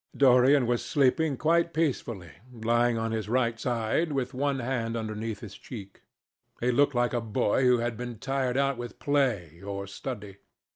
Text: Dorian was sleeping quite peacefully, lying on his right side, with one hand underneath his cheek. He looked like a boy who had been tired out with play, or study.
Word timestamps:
Dorian 0.17 0.65
was 0.65 0.83
sleeping 0.83 1.37
quite 1.37 1.75
peacefully, 1.75 2.31
lying 2.51 2.97
on 2.97 3.11
his 3.11 3.29
right 3.29 3.59
side, 3.59 4.11
with 4.11 4.33
one 4.33 4.57
hand 4.57 4.97
underneath 4.97 5.41
his 5.41 5.53
cheek. 5.53 6.01
He 6.59 6.71
looked 6.71 6.95
like 6.95 7.13
a 7.13 7.21
boy 7.21 7.65
who 7.65 7.77
had 7.77 7.97
been 7.97 8.17
tired 8.17 8.57
out 8.57 8.77
with 8.79 8.97
play, 8.97 9.61
or 9.61 9.85
study. 9.85 10.37